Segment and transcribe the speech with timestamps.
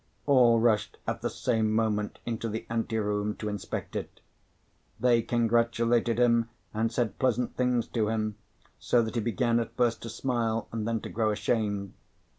[0.25, 4.19] All rushed at the same moment into the ante room to inspect it.
[4.99, 8.35] They congratulated him and said pleasant things to him,
[8.79, 11.93] so that he began at first to smile and then to grow ashamed.